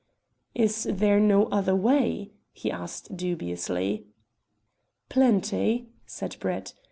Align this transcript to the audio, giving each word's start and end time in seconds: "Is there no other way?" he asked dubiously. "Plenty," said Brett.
"Is 0.55 0.87
there 0.89 1.19
no 1.19 1.45
other 1.51 1.75
way?" 1.75 2.31
he 2.53 2.71
asked 2.71 3.15
dubiously. 3.15 4.07
"Plenty," 5.09 5.89
said 6.07 6.37
Brett. 6.39 6.73